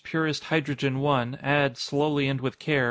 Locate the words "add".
1.43-1.77